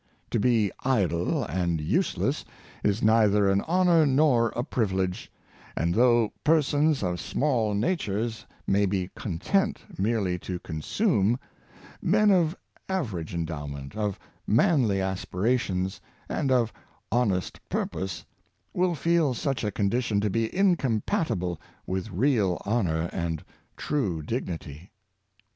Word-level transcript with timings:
To 0.31 0.39
be 0.39 0.71
idle 0.83 1.43
and 1.43 1.79
useless 1.79 2.43
is 2.83 3.03
neither 3.03 3.47
an 3.47 3.61
honor 3.67 4.03
nor 4.07 4.49
a 4.55 4.63
privilege; 4.63 5.31
and 5.77 5.93
though 5.93 6.33
persons 6.43 7.03
of 7.03 7.21
small 7.21 7.75
natures 7.75 8.47
may 8.65 8.87
be 8.87 9.11
content 9.15 9.79
merely 9.99 10.39
to 10.39 10.57
consume— 10.57 11.39
men 12.01 12.31
of 12.31 12.57
average 12.89 13.33
Work 13.35 13.47
a 13.47 13.53
Universal 13.53 13.67
Duty, 13.67 13.95
151 13.95 13.95
endowment, 13.95 13.95
ot 13.95 14.19
manly 14.47 15.01
aspirations, 15.01 16.01
and 16.27 16.51
of 16.51 16.73
honest 17.11 17.59
pur 17.69 17.85
pose, 17.85 18.25
will 18.73 18.95
feel 18.95 19.35
such 19.35 19.63
a 19.63 19.69
condition 19.71 20.19
to 20.21 20.31
be 20.31 20.49
incompatible 20.51 21.61
with 21.85 22.09
real 22.09 22.59
honor 22.65 23.07
and 23.13 23.43
true 23.77 24.23
dignity. 24.23 24.89